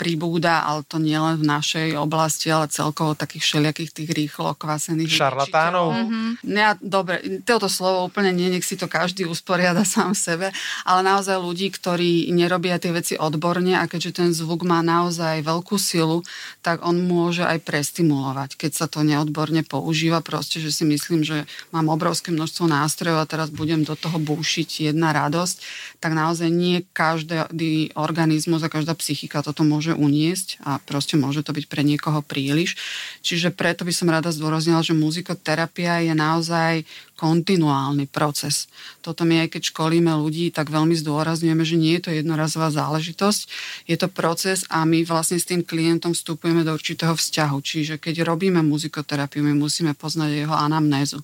pribúda, 0.00 0.64
ale 0.64 0.80
to 0.88 0.96
nie 0.96 1.20
len 1.20 1.36
v 1.36 1.44
našej 1.44 1.92
oblasti, 2.00 2.48
ale 2.48 2.72
celkovo 2.72 3.12
takých 3.12 3.44
všelijakých 3.44 3.92
tých 3.92 4.10
rýchlo 4.16 4.56
kvasených 4.56 5.12
Šarlatánov. 5.12 5.92
Mm-hmm. 5.92 6.28
Ja, 6.56 6.72
dobre, 6.80 7.44
toto 7.44 7.68
slovo 7.68 8.08
úplne 8.08 8.32
nie, 8.32 8.48
nech 8.48 8.64
si 8.64 8.80
to 8.80 8.88
každý 8.88 9.28
usporiada 9.28 9.84
sám 9.94 10.16
sebe, 10.16 10.48
ale 10.88 11.00
naozaj 11.04 11.36
ľudí, 11.36 11.68
ktorí 11.68 12.32
nerobia 12.32 12.80
tie 12.80 12.96
veci 12.96 13.20
odborne 13.20 13.76
a 13.76 13.84
keďže 13.84 14.24
ten 14.24 14.30
zvuk 14.32 14.64
má 14.64 14.80
naozaj 14.80 15.44
veľkú 15.44 15.76
silu, 15.76 16.24
tak 16.64 16.80
on 16.80 16.96
môže 17.04 17.44
aj 17.44 17.60
prestimulovať, 17.60 18.56
keď 18.56 18.72
sa 18.72 18.86
to 18.88 19.04
neodborne 19.04 19.60
používa. 19.68 20.24
Proste, 20.24 20.64
že 20.64 20.72
si 20.72 20.88
myslím, 20.88 21.20
že 21.20 21.44
mám 21.74 21.92
obrovské 21.92 22.32
množstvo 22.32 22.64
nástrojov 22.64 23.20
a 23.20 23.28
teraz 23.28 23.52
budem 23.52 23.84
do 23.84 23.92
toho 23.92 24.16
búšiť 24.16 24.88
jedna 24.88 25.12
radosť, 25.12 25.56
tak 26.00 26.16
naozaj 26.16 26.48
nie 26.48 26.86
každý 26.96 27.92
organizmus 27.98 28.64
a 28.64 28.72
každá 28.72 28.96
psychika 28.96 29.44
toto 29.44 29.66
môže 29.66 29.89
môže 29.90 29.98
uniesť 29.98 30.48
a 30.62 30.78
proste 30.78 31.18
môže 31.18 31.42
to 31.42 31.50
byť 31.50 31.66
pre 31.66 31.82
niekoho 31.82 32.22
príliš. 32.22 32.78
Čiže 33.26 33.50
preto 33.50 33.82
by 33.82 33.90
som 33.90 34.06
rada 34.06 34.30
zdôraznila, 34.30 34.86
že 34.86 34.94
muzikoterapia 34.94 36.06
je 36.06 36.14
naozaj 36.14 36.86
kontinuálny 37.20 38.08
proces. 38.08 38.64
Toto 39.04 39.28
my 39.28 39.44
aj 39.44 39.52
keď 39.52 39.76
školíme 39.76 40.08
ľudí, 40.08 40.48
tak 40.48 40.72
veľmi 40.72 40.96
zdôrazňujeme, 40.96 41.60
že 41.68 41.76
nie 41.76 42.00
je 42.00 42.08
to 42.08 42.10
jednorazová 42.16 42.72
záležitosť, 42.72 43.40
je 43.84 43.96
to 44.00 44.08
proces 44.08 44.64
a 44.72 44.88
my 44.88 45.04
vlastne 45.04 45.36
s 45.36 45.44
tým 45.44 45.60
klientom 45.60 46.16
vstupujeme 46.16 46.64
do 46.64 46.72
určitého 46.72 47.12
vzťahu. 47.12 47.58
Čiže 47.60 47.94
keď 48.00 48.24
robíme 48.24 48.64
muzikoterapiu, 48.64 49.44
my 49.44 49.52
musíme 49.52 49.92
poznať 49.92 50.48
jeho 50.48 50.56
anamnézu 50.56 51.20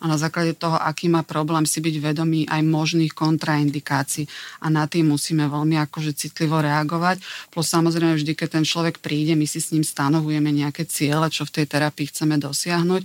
a 0.00 0.04
na 0.04 0.20
základe 0.20 0.52
toho, 0.52 0.76
aký 0.76 1.08
má 1.08 1.24
problém 1.24 1.64
si 1.64 1.80
byť 1.80 1.96
vedomý 2.04 2.44
aj 2.44 2.60
možných 2.60 3.16
kontraindikácií 3.16 4.28
a 4.60 4.68
na 4.68 4.84
tým 4.84 5.08
musíme 5.08 5.48
veľmi 5.48 5.80
akože 5.88 6.12
citlivo 6.12 6.60
reagovať. 6.60 7.24
Plus 7.48 7.64
samozrejme 7.64 8.20
vždy, 8.20 8.32
keď 8.36 8.60
ten 8.60 8.64
človek 8.68 9.00
príde, 9.00 9.32
my 9.32 9.48
si 9.48 9.56
s 9.56 9.72
ním 9.72 9.80
stanovujeme 9.80 10.52
nejaké 10.52 10.84
ciele, 10.84 11.24
čo 11.32 11.48
v 11.48 11.60
tej 11.60 11.66
terapii 11.72 12.12
chceme 12.12 12.36
dosiahnuť, 12.36 13.02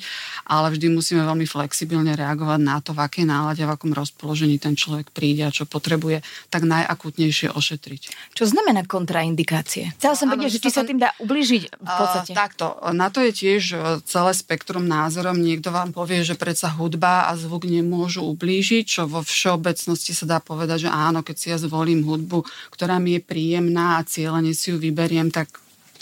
ale 0.51 0.67
vždy 0.75 0.91
musíme 0.91 1.23
veľmi 1.23 1.47
flexibilne 1.47 2.11
reagovať 2.11 2.30
reagovať 2.31 2.59
na 2.63 2.79
to, 2.79 2.95
v 2.95 3.03
akej 3.03 3.25
nálade, 3.27 3.59
v 3.59 3.71
akom 3.75 3.91
rozpoložení 3.91 4.55
ten 4.55 4.79
človek 4.79 5.11
príde 5.11 5.43
a 5.43 5.51
čo 5.51 5.67
potrebuje 5.67 6.23
tak 6.47 6.63
najakutnejšie 6.63 7.51
ošetriť. 7.51 8.31
Čo 8.31 8.47
znamená 8.47 8.87
kontraindikácie? 8.87 9.91
Chcela 9.99 10.15
som 10.15 10.31
vedieť, 10.31 10.55
že 10.55 10.63
či 10.63 10.71
sa 10.71 10.87
tým 10.87 11.03
dá 11.03 11.11
ubližiť 11.19 11.61
v 11.75 11.93
podstate. 11.99 12.31
Uh, 12.31 12.39
takto, 12.39 12.65
na 12.95 13.11
to 13.11 13.19
je 13.19 13.31
tiež 13.35 13.61
e, 13.75 13.77
celé 14.07 14.31
spektrum 14.31 14.87
názorom. 14.87 15.35
Niekto 15.35 15.75
vám 15.75 15.91
povie, 15.91 16.23
že 16.23 16.39
predsa 16.39 16.71
hudba 16.71 17.27
a 17.27 17.35
zvuk 17.35 17.67
nemôžu 17.67 18.23
ublížiť, 18.23 18.87
čo 18.87 19.01
vo 19.11 19.19
všeobecnosti 19.19 20.15
sa 20.15 20.23
dá 20.23 20.39
povedať, 20.39 20.87
že 20.87 20.89
áno, 20.89 21.19
keď 21.19 21.35
si 21.35 21.47
ja 21.51 21.57
zvolím 21.59 22.07
hudbu, 22.07 22.47
ktorá 22.71 22.95
mi 23.03 23.19
je 23.19 23.21
príjemná 23.27 23.99
a 23.99 24.07
cieľene 24.07 24.55
si 24.55 24.71
ju 24.71 24.79
vyberiem, 24.79 25.27
tak 25.27 25.51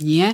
nie, 0.02 0.28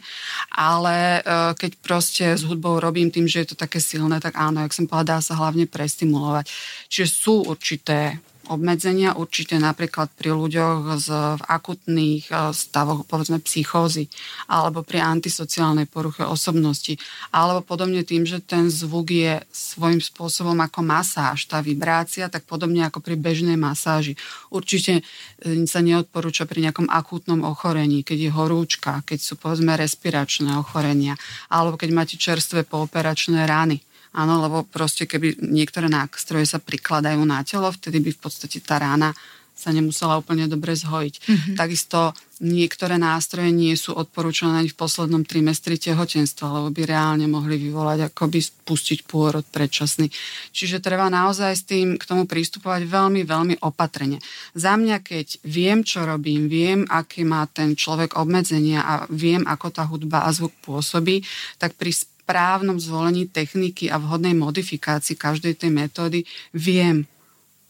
ale 0.54 1.20
e, 1.20 1.22
keď 1.58 1.72
proste 1.82 2.26
s 2.38 2.44
hudbou 2.46 2.78
robím 2.80 3.10
tým, 3.10 3.26
že 3.26 3.44
je 3.44 3.48
to 3.54 3.58
také 3.58 3.82
silné, 3.82 4.18
tak 4.22 4.38
áno, 4.38 4.62
jak 4.64 4.74
som 4.74 4.86
povedala, 4.86 5.18
dá 5.18 5.26
sa 5.26 5.38
hlavne 5.38 5.70
prestimulovať. 5.70 6.50
Čiže 6.90 7.08
sú 7.10 7.36
určité 7.46 8.20
obmedzenia 8.48 9.18
určite 9.18 9.58
napríklad 9.58 10.14
pri 10.14 10.32
ľuďoch 10.36 10.80
z, 11.02 11.08
v 11.40 11.44
akutných 11.46 12.24
eh, 12.30 12.54
stavoch, 12.54 13.04
povedzme 13.08 13.42
psychózy, 13.42 14.12
alebo 14.46 14.86
pri 14.86 15.02
antisociálnej 15.02 15.90
poruche 15.90 16.22
osobnosti, 16.22 16.96
alebo 17.34 17.66
podobne 17.66 18.06
tým, 18.06 18.28
že 18.28 18.42
ten 18.44 18.70
zvuk 18.70 19.10
je 19.10 19.42
svojím 19.50 20.00
spôsobom 20.04 20.58
ako 20.62 20.86
masáž, 20.86 21.50
tá 21.50 21.60
vibrácia, 21.60 22.30
tak 22.30 22.46
podobne 22.46 22.86
ako 22.86 23.02
pri 23.02 23.18
bežnej 23.18 23.58
masáži. 23.58 24.14
Určite 24.54 25.02
eh, 25.02 25.66
sa 25.66 25.82
neodporúča 25.82 26.46
pri 26.46 26.70
nejakom 26.70 26.92
akútnom 26.92 27.42
ochorení, 27.48 28.06
keď 28.06 28.30
je 28.30 28.32
horúčka, 28.32 29.02
keď 29.04 29.20
sú 29.22 29.34
povedzme 29.40 29.74
respiračné 29.74 30.54
ochorenia, 30.56 31.18
alebo 31.50 31.80
keď 31.80 31.90
máte 31.92 32.16
čerstvé 32.16 32.66
pooperačné 32.68 33.44
rany 33.50 33.82
Áno, 34.16 34.40
lebo 34.40 34.64
proste 34.64 35.04
keby 35.04 35.44
niektoré 35.44 35.92
nástroje 35.92 36.48
sa 36.48 36.64
prikladajú 36.64 37.20
na 37.28 37.44
telo, 37.44 37.68
vtedy 37.68 38.00
by 38.00 38.16
v 38.16 38.20
podstate 38.24 38.64
tá 38.64 38.80
rána 38.80 39.12
sa 39.56 39.72
nemusela 39.72 40.20
úplne 40.20 40.52
dobre 40.52 40.76
zhojiť. 40.76 41.16
Mm-hmm. 41.16 41.56
Takisto 41.56 42.12
niektoré 42.44 43.00
nástroje 43.00 43.56
nie 43.56 43.72
sú 43.80 43.96
odporúčané 43.96 44.68
v 44.68 44.76
poslednom 44.76 45.24
trimestri 45.24 45.80
tehotenstva, 45.80 46.60
lebo 46.60 46.68
by 46.76 46.84
reálne 46.84 47.24
mohli 47.32 47.56
vyvolať 47.56 48.12
akoby 48.12 48.44
spustiť 48.44 49.08
pôrod 49.08 49.48
predčasný. 49.48 50.12
Čiže 50.52 50.84
treba 50.84 51.08
naozaj 51.08 51.52
s 51.56 51.64
tým 51.64 51.96
k 51.96 52.04
tomu 52.04 52.28
pristupovať 52.28 52.84
veľmi, 52.84 53.24
veľmi 53.24 53.56
opatrne. 53.64 54.20
Za 54.52 54.76
mňa, 54.76 55.00
keď 55.00 55.40
viem, 55.48 55.88
čo 55.88 56.04
robím, 56.04 56.52
viem, 56.52 56.84
aký 56.92 57.24
má 57.24 57.48
ten 57.48 57.80
človek 57.80 58.20
obmedzenia 58.20 58.84
a 58.84 58.94
viem, 59.08 59.48
ako 59.48 59.68
tá 59.72 59.88
hudba 59.88 60.28
a 60.28 60.36
zvuk 60.36 60.52
pôsobí, 60.68 61.24
tak 61.56 61.80
pri 61.80 61.96
správnom 62.26 62.82
zvolení 62.82 63.30
techniky 63.30 63.94
a 63.94 64.02
vhodnej 64.02 64.34
modifikácii 64.34 65.14
každej 65.14 65.62
tej 65.62 65.70
metódy 65.70 66.20
viem 66.58 67.06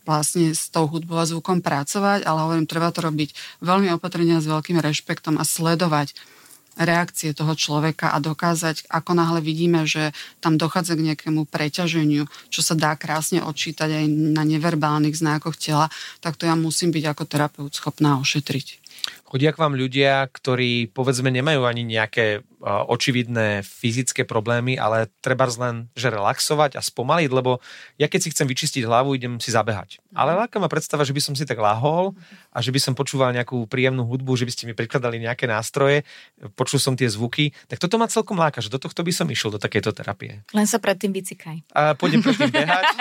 vlastne 0.08 0.56
s 0.56 0.72
tou 0.72 0.88
hudbou 0.88 1.20
a 1.20 1.28
zvukom 1.28 1.60
pracovať, 1.60 2.24
ale 2.24 2.40
hovorím, 2.40 2.64
treba 2.64 2.88
to 2.96 3.04
robiť 3.04 3.60
veľmi 3.60 3.92
opatrne 3.92 4.40
a 4.40 4.40
s 4.40 4.48
veľkým 4.48 4.80
rešpektom 4.80 5.36
a 5.36 5.44
sledovať 5.44 6.16
reakcie 6.80 7.36
toho 7.36 7.52
človeka 7.56 8.16
a 8.16 8.24
dokázať, 8.24 8.88
ako 8.88 9.12
náhle 9.16 9.44
vidíme, 9.44 9.84
že 9.84 10.16
tam 10.40 10.56
dochádza 10.56 10.96
k 10.96 11.12
nejakému 11.12 11.48
preťaženiu, 11.48 12.28
čo 12.48 12.64
sa 12.64 12.80
dá 12.80 12.96
krásne 12.96 13.44
odčítať 13.44 13.92
aj 13.92 14.06
na 14.08 14.44
neverbálnych 14.48 15.16
znakoch 15.20 15.60
tela, 15.60 15.92
tak 16.24 16.40
to 16.40 16.48
ja 16.48 16.56
musím 16.56 16.96
byť 16.96 17.04
ako 17.12 17.24
terapeut 17.28 17.72
schopná 17.76 18.20
ošetriť. 18.24 18.86
Chodia 19.26 19.52
k 19.52 19.62
vám 19.62 19.76
ľudia, 19.76 20.28
ktorí 20.32 20.92
povedzme 20.92 21.28
nemajú 21.34 21.66
ani 21.66 21.84
nejaké 21.84 22.46
očividné 22.66 23.62
fyzické 23.62 24.26
problémy, 24.26 24.82
ale 24.82 25.14
treba 25.22 25.46
len 25.46 25.86
že 25.94 26.10
relaxovať 26.10 26.74
a 26.74 26.82
spomaliť, 26.82 27.30
lebo 27.30 27.62
ja 28.02 28.10
keď 28.10 28.20
si 28.26 28.34
chcem 28.34 28.50
vyčistiť 28.50 28.90
hlavu, 28.90 29.14
idem 29.14 29.38
si 29.38 29.54
zabehať. 29.54 30.02
Ale 30.18 30.34
láka 30.34 30.58
ma 30.58 30.66
predstava, 30.66 31.06
že 31.06 31.14
by 31.14 31.22
som 31.22 31.38
si 31.38 31.46
tak 31.46 31.62
lahol 31.62 32.18
a 32.50 32.66
že 32.66 32.74
by 32.74 32.82
som 32.82 32.98
počúval 32.98 33.30
nejakú 33.38 33.70
príjemnú 33.70 34.10
hudbu, 34.10 34.34
že 34.34 34.50
by 34.50 34.52
ste 34.52 34.66
mi 34.66 34.74
prikladali 34.74 35.22
nejaké 35.22 35.46
nástroje, 35.46 36.02
počul 36.58 36.82
som 36.82 36.98
tie 36.98 37.06
zvuky, 37.06 37.54
tak 37.70 37.78
toto 37.78 38.02
ma 38.02 38.10
celkom 38.10 38.42
láka, 38.42 38.66
že 38.66 38.74
do 38.74 38.82
tohto 38.82 39.06
by 39.06 39.14
som 39.14 39.30
išiel 39.30 39.54
do 39.54 39.62
takejto 39.62 39.94
terapie. 39.94 40.42
Len 40.50 40.66
sa 40.66 40.82
predtým 40.82 41.14
vycikaj. 41.14 41.70
A 41.78 41.94
pôjdem 41.94 42.26
predtým 42.26 42.50
behať. 42.50 42.90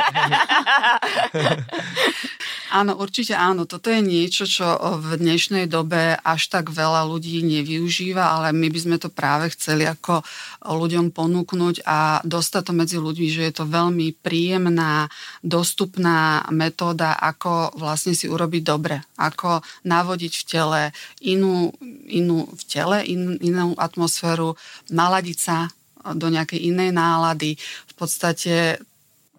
Áno, 2.75 2.99
určite 2.99 3.39
áno. 3.39 3.71
Toto 3.71 3.87
je 3.87 4.03
niečo, 4.03 4.51
čo 4.51 4.67
v 4.99 5.15
dnešnej 5.15 5.71
dobe 5.71 6.19
až 6.19 6.51
tak 6.51 6.75
veľa 6.75 7.07
ľudí 7.07 7.39
nevyužíva, 7.47 8.19
ale 8.19 8.51
my 8.51 8.67
by 8.67 8.81
sme 8.83 8.97
to 8.99 9.15
práve 9.15 9.54
chceli 9.55 9.87
ako 9.87 10.21
ľuďom 10.63 11.15
ponúknuť 11.15 11.87
a 11.87 12.21
dostať 12.27 12.63
to 12.69 12.73
medzi 12.75 12.97
ľudí, 12.99 13.31
že 13.31 13.47
je 13.49 13.55
to 13.55 13.65
veľmi 13.65 14.15
príjemná, 14.21 15.09
dostupná 15.41 16.45
metóda, 16.51 17.15
ako 17.17 17.75
vlastne 17.79 18.13
si 18.13 18.27
urobiť 18.27 18.63
dobre, 18.63 19.01
ako 19.17 19.63
navodiť 19.87 20.33
v 20.35 20.45
tele 20.45 20.83
inú, 21.23 21.71
inú 22.07 22.51
v 22.51 22.63
tele, 22.67 23.07
in, 23.07 23.39
inú 23.41 23.75
atmosféru, 23.79 24.59
naladiť 24.91 25.39
sa 25.39 25.71
do 26.13 26.29
nejakej 26.29 26.69
inej 26.69 26.93
nálady. 26.93 27.57
V 27.89 27.95
podstate 27.97 28.77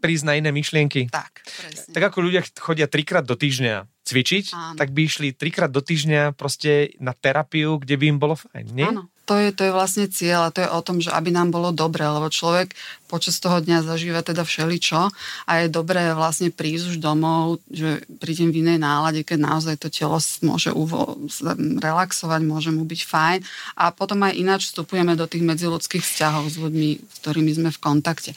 prísť 0.06 0.26
na 0.30 0.38
iné 0.38 0.54
myšlienky. 0.54 1.10
Tak, 1.10 1.42
presne. 1.42 1.92
Tak 1.98 2.04
ako 2.14 2.30
ľudia 2.30 2.46
chodia 2.62 2.86
trikrát 2.86 3.26
do 3.26 3.34
týždňa 3.34 3.90
cvičiť, 4.06 4.46
Áno. 4.54 4.78
tak 4.78 4.94
by 4.94 5.02
išli 5.02 5.34
trikrát 5.34 5.74
do 5.74 5.82
týždňa 5.82 6.38
proste 6.38 6.94
na 7.02 7.18
terapiu, 7.18 7.82
kde 7.82 7.98
by 7.98 8.06
im 8.14 8.20
bolo 8.22 8.38
fajn, 8.38 8.66
nie? 8.70 8.86
Áno, 8.86 9.10
to 9.26 9.34
je, 9.42 9.50
to 9.52 9.62
je 9.66 9.72
vlastne 9.74 10.06
cieľ 10.08 10.48
a 10.48 10.54
to 10.54 10.62
je 10.62 10.70
o 10.70 10.82
tom, 10.86 11.02
že 11.02 11.10
aby 11.10 11.34
nám 11.34 11.50
bolo 11.50 11.74
dobre, 11.74 12.06
lebo 12.06 12.30
človek 12.30 12.78
počas 13.06 13.38
toho 13.38 13.62
dňa 13.62 13.86
zažíva 13.86 14.26
teda 14.26 14.42
všeličo 14.42 15.14
a 15.46 15.52
je 15.62 15.68
dobré 15.70 16.12
vlastne 16.18 16.50
prísť 16.50 16.96
už 16.96 16.98
domov, 17.00 17.62
že 17.70 18.02
prídem 18.18 18.50
v 18.50 18.66
inej 18.66 18.82
nálade, 18.82 19.22
keď 19.22 19.40
naozaj 19.46 19.76
to 19.78 19.94
telo 19.94 20.18
môže 20.42 20.74
uvo- 20.74 21.16
relaxovať, 21.80 22.42
môže 22.44 22.74
mu 22.74 22.84
byť 22.84 23.02
fajn 23.06 23.40
a 23.78 23.94
potom 23.94 24.20
aj 24.26 24.34
ináč 24.36 24.74
vstupujeme 24.74 25.14
do 25.14 25.30
tých 25.30 25.46
medziludských 25.46 26.02
vzťahov 26.02 26.50
s 26.50 26.58
ľuďmi, 26.58 26.90
s 27.06 27.16
ktorými 27.22 27.52
sme 27.56 27.70
v 27.72 27.80
kontakte. 27.80 28.32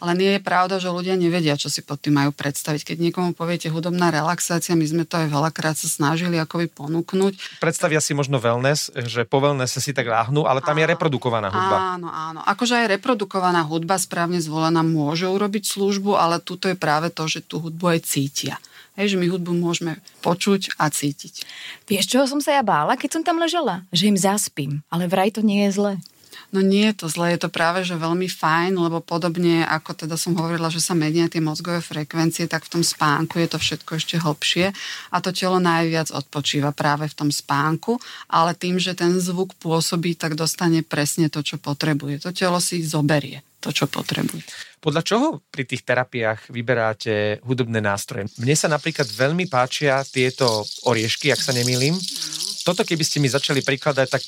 Ale 0.00 0.16
nie 0.16 0.36
je 0.36 0.40
pravda, 0.40 0.80
že 0.80 0.90
ľudia 0.90 1.14
nevedia, 1.20 1.60
čo 1.60 1.68
si 1.68 1.84
pod 1.84 2.00
tým 2.00 2.18
majú 2.18 2.34
predstaviť. 2.34 2.82
Keď 2.82 2.96
niekomu 2.98 3.36
poviete 3.36 3.70
hudobná 3.70 4.10
relaxácia, 4.10 4.74
my 4.74 4.86
sme 4.88 5.04
to 5.06 5.20
aj 5.20 5.28
veľakrát 5.30 5.76
sa 5.78 5.86
snažili 5.86 6.40
akoby 6.40 6.72
ponúknuť. 6.72 7.62
Predstavia 7.62 8.02
si 8.02 8.16
možno 8.16 8.40
wellness, 8.40 8.90
že 9.04 9.28
po 9.28 9.38
wellnesse 9.38 9.78
si 9.78 9.94
tak 9.94 10.10
láhnú, 10.10 10.33
ale 10.42 10.58
tam 10.58 10.74
áno, 10.74 10.82
je 10.82 10.90
reprodukovaná 10.90 11.48
hudba. 11.54 11.76
Áno, 11.94 12.08
áno. 12.10 12.40
Akože 12.42 12.82
aj 12.82 12.98
reprodukovaná 12.98 13.62
hudba 13.62 13.94
správne 13.94 14.42
zvolená 14.42 14.82
môže 14.82 15.30
urobiť 15.30 15.70
službu, 15.70 16.18
ale 16.18 16.42
tuto 16.42 16.66
je 16.66 16.74
práve 16.74 17.14
to, 17.14 17.30
že 17.30 17.46
tú 17.46 17.62
hudbu 17.62 17.94
aj 17.94 18.00
cítia. 18.02 18.58
Hej, 18.98 19.14
že 19.14 19.20
my 19.22 19.26
hudbu 19.30 19.54
môžeme 19.54 20.02
počuť 20.22 20.78
a 20.78 20.90
cítiť. 20.90 21.46
Vieš, 21.86 22.10
čoho 22.10 22.26
som 22.26 22.42
sa 22.42 22.58
ja 22.58 22.62
bála, 22.66 22.98
keď 22.98 23.10
som 23.18 23.22
tam 23.22 23.38
ležela? 23.38 23.86
Že 23.90 24.14
im 24.14 24.18
zaspím. 24.18 24.72
Ale 24.90 25.06
vraj 25.06 25.34
to 25.34 25.42
nie 25.42 25.66
je 25.66 25.70
zle. 25.74 25.92
No 26.54 26.62
nie 26.62 26.86
je 26.94 27.02
to 27.02 27.06
zle, 27.10 27.34
je 27.34 27.42
to 27.42 27.50
práve 27.50 27.82
že 27.82 27.98
veľmi 27.98 28.30
fajn, 28.30 28.78
lebo 28.78 29.02
podobne 29.02 29.66
ako 29.66 30.06
teda 30.06 30.14
som 30.14 30.38
hovorila, 30.38 30.70
že 30.70 30.78
sa 30.78 30.94
menia 30.94 31.26
tie 31.26 31.42
mozgové 31.42 31.82
frekvencie, 31.82 32.46
tak 32.46 32.70
v 32.70 32.78
tom 32.78 32.82
spánku 32.86 33.42
je 33.42 33.50
to 33.50 33.58
všetko 33.58 33.98
ešte 33.98 34.22
hlbšie 34.22 34.70
a 35.10 35.16
to 35.18 35.34
telo 35.34 35.58
najviac 35.58 36.14
odpočíva 36.14 36.70
práve 36.70 37.10
v 37.10 37.18
tom 37.18 37.30
spánku, 37.34 37.98
ale 38.30 38.54
tým, 38.54 38.78
že 38.78 38.94
ten 38.94 39.18
zvuk 39.18 39.58
pôsobí, 39.58 40.14
tak 40.14 40.38
dostane 40.38 40.86
presne 40.86 41.26
to, 41.26 41.42
čo 41.42 41.58
potrebuje. 41.58 42.22
To 42.22 42.30
telo 42.30 42.62
si 42.62 42.86
zoberie 42.86 43.42
to, 43.58 43.74
čo 43.74 43.90
potrebuje. 43.90 44.46
Podľa 44.78 45.02
čoho 45.02 45.26
pri 45.50 45.66
tých 45.66 45.82
terapiách 45.82 46.54
vyberáte 46.54 47.42
hudobné 47.42 47.82
nástroje? 47.82 48.30
Mne 48.38 48.54
sa 48.54 48.70
napríklad 48.70 49.10
veľmi 49.10 49.50
páčia 49.50 50.06
tieto 50.06 50.62
oriešky, 50.86 51.34
ak 51.34 51.40
sa 51.42 51.50
nemýlim. 51.50 51.98
Toto 52.62 52.86
keby 52.86 53.02
ste 53.02 53.18
mi 53.18 53.26
začali 53.26 53.64
prikladať, 53.64 54.06
tak 54.06 54.22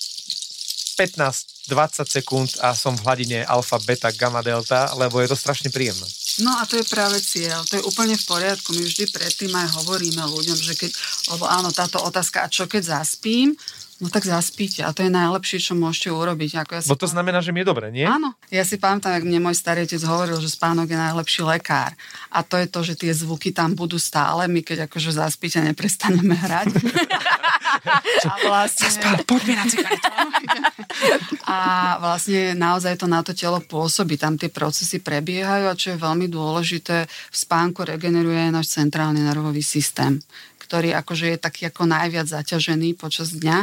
15-20 0.96 2.08
sekúnd 2.08 2.48
a 2.64 2.72
som 2.72 2.96
v 2.96 3.04
hladine 3.04 3.44
alfa, 3.44 3.76
beta, 3.84 4.08
gamma, 4.16 4.40
delta, 4.40 4.90
lebo 4.96 5.20
je 5.20 5.28
to 5.28 5.36
strašne 5.36 5.68
príjemné. 5.68 6.08
No 6.40 6.56
a 6.56 6.64
to 6.64 6.80
je 6.80 6.84
práve 6.88 7.20
cieľ, 7.20 7.60
to 7.68 7.76
je 7.76 7.84
úplne 7.84 8.16
v 8.16 8.24
poriadku. 8.24 8.72
My 8.72 8.84
vždy 8.84 9.04
predtým 9.12 9.52
aj 9.52 9.68
hovoríme 9.84 10.24
ľuďom, 10.24 10.56
že 10.56 10.74
keď, 10.76 10.90
lebo 11.36 11.44
áno, 11.44 11.68
táto 11.68 12.00
otázka, 12.00 12.44
a 12.44 12.52
čo 12.52 12.64
keď 12.64 13.00
zaspím, 13.00 13.52
No 13.96 14.12
tak 14.12 14.28
zaspíte 14.28 14.84
a 14.84 14.92
to 14.92 15.00
je 15.00 15.08
najlepšie, 15.08 15.56
čo 15.56 15.72
môžete 15.72 16.12
urobiť. 16.12 16.60
Ako 16.60 16.70
ja 16.76 16.80
Bo 16.84 17.00
to 17.00 17.08
znamená, 17.08 17.40
že 17.40 17.48
mi 17.48 17.64
je 17.64 17.70
dobre, 17.72 17.88
nie? 17.88 18.04
Áno. 18.04 18.36
Ja 18.52 18.60
si 18.60 18.76
pamätám, 18.76 19.16
ak 19.16 19.24
mne 19.24 19.40
môj 19.40 19.56
starý 19.56 19.88
otec 19.88 20.04
hovoril, 20.04 20.36
že 20.36 20.52
spánok 20.52 20.92
je 20.92 20.98
najlepší 21.00 21.40
lekár. 21.48 21.96
A 22.28 22.44
to 22.44 22.60
je 22.60 22.68
to, 22.68 22.84
že 22.84 22.94
tie 23.00 23.12
zvuky 23.16 23.56
tam 23.56 23.72
budú 23.72 23.96
stále. 23.96 24.44
My 24.52 24.60
keď 24.60 24.84
akože 24.84 25.16
zaspíte, 25.16 25.64
neprestaneme 25.64 26.36
hrať. 26.36 26.76
a 28.28 28.32
vlastne... 28.44 28.84
Zaspal, 28.84 29.24
poďme 29.24 29.54
na 29.56 29.64
A 31.56 31.56
vlastne 31.96 32.52
naozaj 32.52 33.00
to 33.00 33.08
na 33.08 33.24
to 33.24 33.32
telo 33.32 33.64
pôsobí. 33.64 34.20
Tam 34.20 34.36
tie 34.36 34.52
procesy 34.52 35.00
prebiehajú 35.00 35.72
a 35.72 35.78
čo 35.78 35.96
je 35.96 36.04
veľmi 36.04 36.28
dôležité, 36.28 37.08
v 37.08 37.36
spánku 37.36 37.80
regeneruje 37.80 38.52
náš 38.52 38.76
centrálny 38.76 39.24
nervový 39.24 39.64
systém 39.64 40.20
ktorý 40.66 40.98
akože 40.98 41.26
je 41.32 41.38
taký 41.38 41.70
ako 41.70 41.86
najviac 41.86 42.26
zaťažený 42.26 42.98
počas 42.98 43.30
dňa 43.30 43.62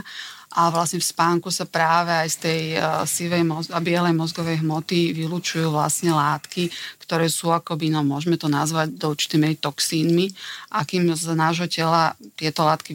a 0.53 0.69
vlastne 0.69 1.01
v 1.01 1.10
spánku 1.10 1.50
sa 1.50 1.65
práve 1.65 2.13
aj 2.13 2.29
z 2.29 2.38
tej 2.38 2.62
uh, 2.77 3.01
sivej 3.10 3.41
moz- 3.41 3.74
a 3.74 3.81
bielej 3.81 4.13
mozgovej 4.13 4.62
hmoty 4.62 5.10
vylúčujú 5.17 5.74
vlastne 5.74 6.13
látky, 6.13 6.69
ktoré 7.01 7.25
sú 7.25 7.50
akoby, 7.50 7.89
no 7.89 8.05
môžeme 8.05 8.38
to 8.38 8.45
nazvať 8.45 8.93
do 8.93 9.10
určitými 9.10 9.57
toxínmi. 9.57 10.29
A 10.77 10.86
kým 10.86 11.10
z 11.17 11.33
nášho 11.33 11.65
tela 11.65 12.13
tieto 12.38 12.62
látky 12.62 12.93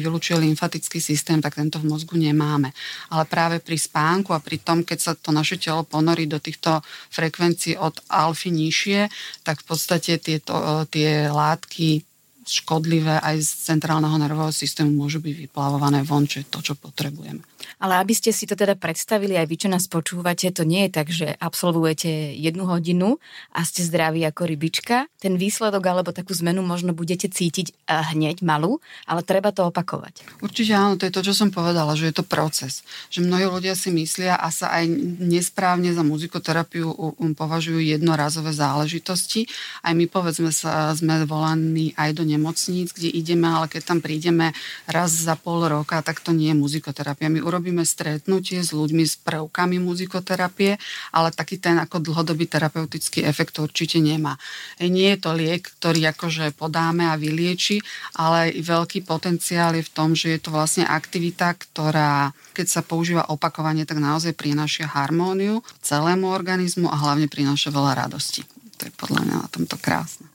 vylúčuje 0.00 0.40
lymfatický 0.40 1.04
systém, 1.04 1.44
tak 1.44 1.60
tento 1.60 1.76
v 1.76 1.88
mozgu 1.92 2.16
nemáme. 2.16 2.72
Ale 3.12 3.28
práve 3.28 3.60
pri 3.60 3.76
spánku 3.76 4.32
a 4.32 4.40
pri 4.40 4.64
tom, 4.64 4.80
keď 4.80 4.98
sa 4.98 5.12
to 5.12 5.36
naše 5.36 5.60
telo 5.60 5.84
ponorí 5.84 6.24
do 6.24 6.40
týchto 6.40 6.80
frekvencií 7.12 7.76
od 7.76 8.00
alfy 8.08 8.48
nižšie, 8.48 9.12
tak 9.44 9.60
v 9.60 9.68
podstate 9.68 10.16
tieto, 10.16 10.56
uh, 10.56 10.88
tie 10.88 11.28
látky 11.28 12.08
škodlivé 12.46 13.20
aj 13.20 13.36
z 13.44 13.50
centrálneho 13.74 14.16
nervového 14.16 14.52
systému 14.54 14.92
môžu 14.92 15.20
byť 15.20 15.34
vyplavované 15.48 16.00
von, 16.02 16.24
čo 16.24 16.40
je 16.40 16.46
to, 16.48 16.60
čo 16.64 16.74
potrebujeme. 16.76 17.44
Ale 17.80 18.00
aby 18.00 18.12
ste 18.16 18.30
si 18.30 18.44
to 18.44 18.54
teda 18.54 18.76
predstavili, 18.76 19.36
aj 19.36 19.46
vy, 19.48 19.56
čo 19.56 19.68
nás 19.72 19.88
počúvate, 19.88 20.50
to 20.52 20.68
nie 20.68 20.86
je 20.86 20.90
tak, 20.90 21.08
že 21.08 21.34
absolvujete 21.38 22.36
jednu 22.36 22.68
hodinu 22.68 23.20
a 23.52 23.64
ste 23.64 23.84
zdraví 23.84 24.22
ako 24.28 24.46
rybička. 24.46 25.08
Ten 25.20 25.40
výsledok 25.40 25.82
alebo 25.84 26.10
takú 26.12 26.32
zmenu 26.36 26.60
možno 26.60 26.92
budete 26.92 27.32
cítiť 27.32 27.66
eh, 27.72 28.14
hneď 28.14 28.44
malú, 28.44 28.78
ale 29.08 29.24
treba 29.24 29.50
to 29.50 29.68
opakovať. 29.68 30.44
Určite 30.44 30.72
áno, 30.76 31.00
to 31.00 31.08
je 31.08 31.14
to, 31.14 31.24
čo 31.24 31.34
som 31.34 31.48
povedala, 31.48 31.96
že 31.96 32.12
je 32.12 32.20
to 32.20 32.24
proces. 32.26 32.84
Že 33.08 33.26
mnohí 33.26 33.46
ľudia 33.48 33.74
si 33.74 33.88
myslia 33.92 34.36
a 34.36 34.48
sa 34.52 34.72
aj 34.76 34.84
nesprávne 35.20 35.92
za 35.92 36.04
muzikoterapiu 36.04 36.92
považujú 37.40 37.80
jednorazové 37.80 38.52
záležitosti. 38.52 39.48
Aj 39.80 39.96
my 39.96 40.04
povedzme 40.06 40.52
sa, 40.52 40.92
sme 40.92 41.24
volaní 41.24 41.96
aj 41.96 42.20
do 42.20 42.24
nemocníc, 42.28 42.92
kde 42.92 43.08
ideme, 43.08 43.48
ale 43.48 43.66
keď 43.66 43.82
tam 43.88 43.98
prídeme 44.04 44.52
raz 44.84 45.14
za 45.14 45.34
pol 45.34 45.66
roka, 45.66 46.04
tak 46.04 46.20
to 46.20 46.36
nie 46.36 46.52
je 46.52 46.60
muzikoterapia. 46.60 47.32
My 47.32 47.40
urobíme 47.50 47.82
stretnutie 47.82 48.62
s 48.62 48.70
ľuďmi 48.70 49.02
s 49.02 49.18
prvkami 49.18 49.82
muzikoterapie, 49.82 50.78
ale 51.10 51.28
taký 51.34 51.58
ten 51.58 51.82
ako 51.82 51.98
dlhodobý 51.98 52.46
terapeutický 52.46 53.26
efekt 53.26 53.58
určite 53.58 53.98
nemá. 53.98 54.38
E, 54.78 54.86
nie 54.86 55.10
je 55.12 55.18
to 55.18 55.34
liek, 55.34 55.66
ktorý 55.82 56.14
akože 56.14 56.54
podáme 56.54 57.10
a 57.10 57.18
vylieči, 57.18 57.82
ale 58.14 58.54
veľký 58.54 59.02
potenciál 59.02 59.74
je 59.74 59.82
v 59.82 59.92
tom, 59.92 60.14
že 60.14 60.38
je 60.38 60.40
to 60.46 60.54
vlastne 60.54 60.86
aktivita, 60.86 61.58
ktorá 61.58 62.30
keď 62.54 62.66
sa 62.66 62.82
používa 62.84 63.26
opakovanie, 63.30 63.88
tak 63.88 63.98
naozaj 64.02 64.36
prináša 64.36 64.90
harmóniu 64.90 65.64
celému 65.80 66.28
organizmu 66.28 66.92
a 66.92 66.96
hlavne 66.98 67.30
prináša 67.30 67.72
veľa 67.72 68.06
radosti. 68.06 68.44
To 68.78 68.88
je 68.88 68.92
podľa 68.94 69.20
mňa 69.26 69.36
na 69.40 69.48
tomto 69.48 69.76
krásne 69.80 70.29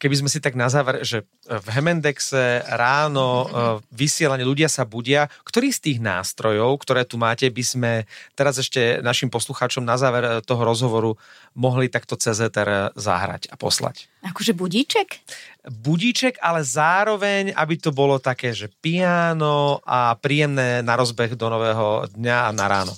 keby 0.00 0.24
sme 0.24 0.32
si 0.32 0.40
tak 0.40 0.56
na 0.56 0.72
záver, 0.72 1.04
že 1.04 1.28
v 1.44 1.66
Hemendexe 1.76 2.64
ráno 2.72 3.28
e, 3.28 3.46
vysielanie 3.92 4.48
ľudia 4.48 4.72
sa 4.72 4.88
budia, 4.88 5.28
ktorý 5.44 5.68
z 5.68 5.80
tých 5.84 5.98
nástrojov, 6.00 6.80
ktoré 6.80 7.04
tu 7.04 7.20
máte, 7.20 7.44
by 7.52 7.60
sme 7.60 7.92
teraz 8.32 8.56
ešte 8.56 9.04
našim 9.04 9.28
poslucháčom 9.28 9.84
na 9.84 10.00
záver 10.00 10.24
e, 10.24 10.30
toho 10.40 10.64
rozhovoru 10.64 11.20
mohli 11.52 11.92
takto 11.92 12.16
cez 12.16 12.40
ETR 12.40 12.96
zahrať 12.96 13.52
a 13.52 13.60
poslať? 13.60 14.08
Akože 14.24 14.56
budíček? 14.56 15.20
Budíček, 15.68 16.40
ale 16.40 16.64
zároveň, 16.64 17.52
aby 17.52 17.76
to 17.76 17.92
bolo 17.92 18.16
také, 18.16 18.56
že 18.56 18.72
piano 18.80 19.84
a 19.84 20.16
príjemné 20.16 20.80
na 20.80 20.96
rozbeh 20.96 21.36
do 21.36 21.52
nového 21.52 22.08
dňa 22.16 22.48
a 22.48 22.50
na 22.56 22.64
ráno. 22.64 22.96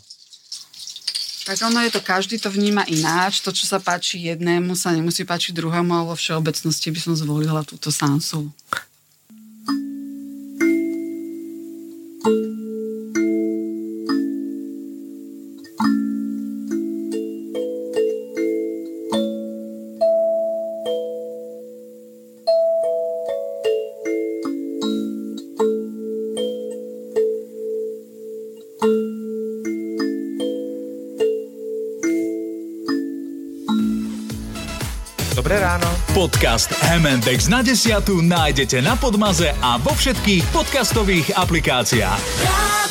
Tak 1.43 1.59
ono 1.67 1.83
je 1.83 1.91
to, 1.91 2.01
každý 2.01 2.39
to 2.39 2.51
vníma 2.55 2.87
ináč. 2.87 3.43
To, 3.43 3.51
čo 3.51 3.67
sa 3.67 3.83
páči 3.83 4.31
jednému, 4.31 4.79
sa 4.79 4.95
nemusí 4.95 5.27
páčiť 5.27 5.59
druhému, 5.59 5.91
ale 5.91 6.15
vo 6.15 6.17
všeobecnosti 6.17 6.89
by 6.95 7.01
som 7.03 7.15
zvolila 7.19 7.67
túto 7.67 7.91
sansu. 7.91 8.47
Podcast 36.23 36.71
Hemendex 36.87 37.51
na 37.51 37.67
desiatu 37.67 38.23
nájdete 38.23 38.79
na 38.79 38.95
Podmaze 38.95 39.51
a 39.59 39.75
vo 39.83 39.91
všetkých 39.91 40.55
podcastových 40.55 41.35
aplikáciách. 41.35 42.82